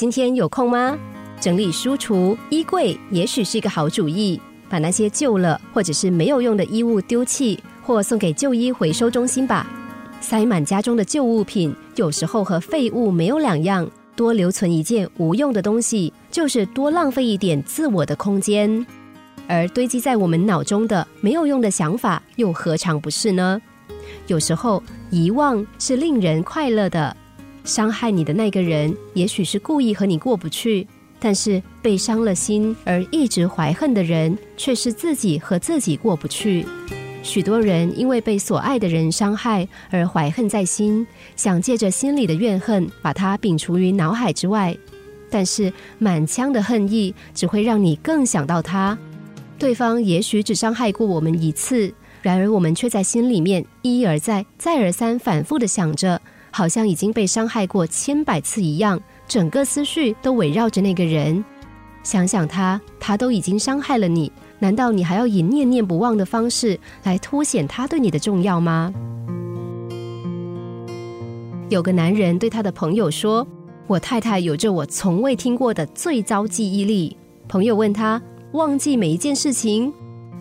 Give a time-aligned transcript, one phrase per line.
[0.00, 0.98] 今天有空吗？
[1.42, 4.40] 整理书橱、衣柜，也许是一个好主意。
[4.66, 9.66] 把那些旧了或者是没有用的衣物丢弃，或送给旧衣回收中心吧。
[10.18, 13.86] 塞满家中的旧物品，有时候和废物没有两样。
[14.16, 18.86] 多留存一件无用的东西，就是多浪费一点自我的空间。
[19.46, 23.60] 而堆积在我们脑中的没有用的想法，又何尝不是呢？
[24.28, 27.14] 有时候遗忘是令人快乐的。
[27.64, 30.86] 伤害你的那个人，也许是故意和你过不去。
[31.22, 36.64] 但是被伤了心而一直怀恨的人，却是自己和自己过不去。
[37.22, 44.74] 许多人因为被所爱的人伤害而怀恨在心，想借着心里的怨恨把它摒除于脑海之外。
[45.28, 48.98] 但是满腔的恨意只会让你更想到他。
[49.58, 51.92] 对方也许只伤害过我们一次，
[52.22, 56.20] 然而我们却在心里面一而再、再而三反复的想着，
[56.50, 59.00] 好像已经被伤害过千百次一样。
[59.26, 61.44] 整个思绪都围绕着那个人，
[62.02, 68.92] 想想他，他都已经伤害了你，难道你还要以念念不忘的方式来凸显他对你的重要吗？
[71.68, 73.46] 有个男人对他的朋友说
[73.86, 78.20] ：“我太太有着我从未听过的最糟记忆力。”朋友问他
[78.52, 79.92] ：“忘记每一件事情？”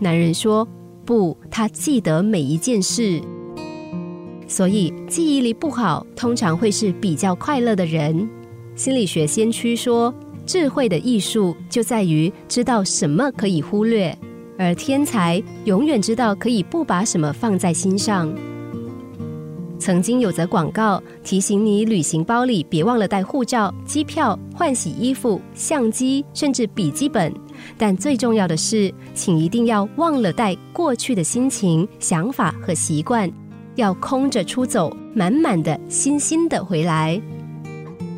[0.01, 0.67] 男人说
[1.09, 3.19] ：“不，他记得每一件事。”
[4.47, 8.29] 所以记忆力不好，通常会是比较快乐的人。
[8.75, 10.13] 心理学先驱说，
[10.45, 14.15] 智慧的艺术就在于知道什么可以忽略，
[14.55, 18.31] 而天才永远知道可以不把什么放在心上。
[19.79, 27.33] 曾经有则广告提醒你，旅行包里别忘了带护照、机票、换洗衣服、相机，甚至笔记本。
[27.77, 33.31] 但最重要的是，请一定要忘了带过去的心情、想法和习惯，
[33.75, 37.21] 要空着出走，满满的新新的回来。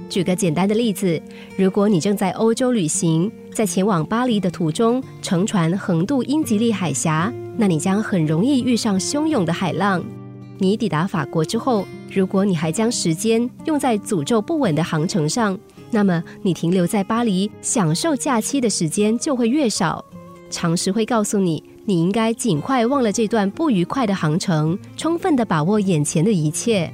[0.09, 1.21] 举个简单的例子，
[1.57, 10.03] 如果你正在欧洲旅行，在前往巴黎的途中，乘船横渡英吉利海峡，那你将很容易遇上汹涌的海浪。
[10.57, 15.57] 你抵达法国之后，如果你还将时间用在诅咒不稳的航程上，
[15.91, 20.03] 那么你停留在巴黎享受假期的时间就会越少。
[20.49, 26.91] 常识会告诉你，你应该尽快忘了这段不愉快的航程，充分的把握眼前的一切。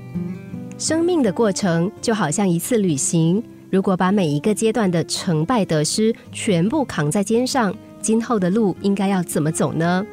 [0.77, 10.05] 生命的过程就好像一次旅行，如果把每一个阶段的成败得失全部扛在肩上，今后的路应该要怎么走呢？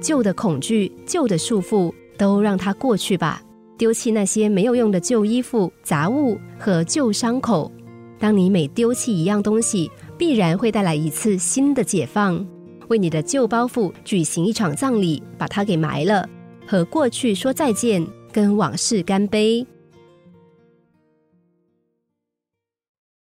[0.00, 3.42] 旧的恐惧、旧的束缚，都让它过去吧。
[3.76, 7.72] 丢弃那些没有用的旧衣服、杂物和旧伤口。
[8.20, 12.46] 当你每丢弃一样东西，必然会带来一次新的解放。
[12.88, 16.28] 为你的旧包袱举行一场葬礼，把它给埋了，
[16.66, 19.66] 和过去说再见，跟往事干杯。